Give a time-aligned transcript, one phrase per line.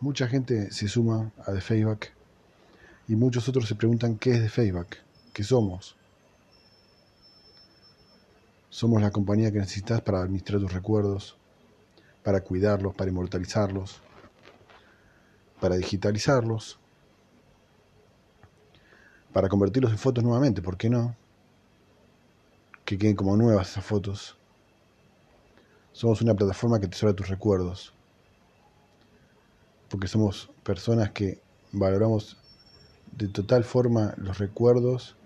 [0.00, 2.06] Mucha gente se suma a The Facebook
[3.08, 4.86] y muchos otros se preguntan qué es The Facebook,
[5.32, 5.96] qué somos.
[8.70, 11.36] Somos la compañía que necesitas para administrar tus recuerdos,
[12.22, 14.00] para cuidarlos, para inmortalizarlos,
[15.60, 16.78] para digitalizarlos,
[19.32, 21.16] para convertirlos en fotos nuevamente, ¿por qué no?
[22.84, 24.36] Que queden como nuevas esas fotos.
[25.90, 27.97] Somos una plataforma que tesora tus recuerdos
[29.88, 31.40] porque somos personas que
[31.72, 32.36] valoramos
[33.12, 35.16] de total forma los recuerdos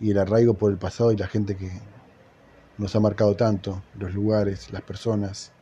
[0.00, 1.70] y el arraigo por el pasado y la gente que
[2.78, 5.52] nos ha marcado tanto, los lugares, las personas.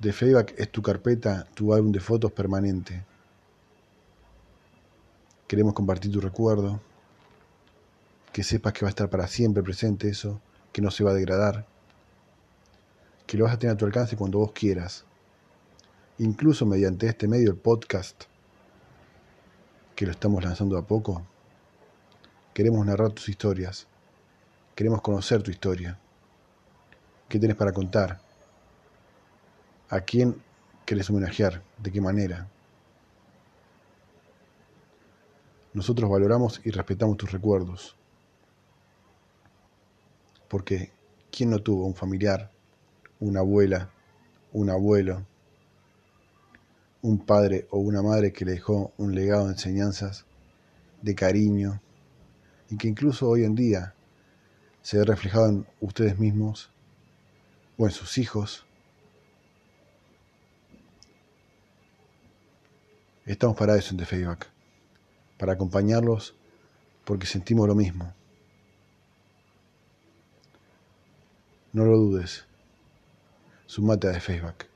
[0.00, 3.04] The Feedback es tu carpeta, tu álbum de fotos permanente.
[5.46, 6.80] Queremos compartir tu recuerdo,
[8.32, 10.40] que sepas que va a estar para siempre presente eso,
[10.72, 11.66] que no se va a degradar
[13.34, 15.04] que lo vas a tener a tu alcance cuando vos quieras.
[16.18, 18.26] Incluso mediante este medio, el podcast,
[19.96, 21.26] que lo estamos lanzando a poco,
[22.52, 23.88] queremos narrar tus historias,
[24.76, 25.98] queremos conocer tu historia.
[27.28, 28.20] ¿Qué tienes para contar?
[29.88, 30.40] ¿A quién
[30.86, 31.60] querés homenajear?
[31.78, 32.48] ¿De qué manera?
[35.72, 37.96] Nosotros valoramos y respetamos tus recuerdos.
[40.46, 40.92] Porque,
[41.32, 42.53] ¿quién no tuvo un familiar
[43.20, 43.90] una abuela,
[44.52, 45.26] un abuelo,
[47.02, 50.24] un padre o una madre que le dejó un legado de enseñanzas,
[51.02, 51.80] de cariño,
[52.70, 53.94] y que incluso hoy en día
[54.82, 56.70] se ve reflejado en ustedes mismos
[57.76, 58.64] o en sus hijos.
[63.26, 64.48] Estamos para eso en The Feedback,
[65.38, 66.34] para acompañarlos
[67.04, 68.12] porque sentimos lo mismo.
[71.72, 72.46] No lo dudes.
[73.66, 74.73] Sumate a de Facebook.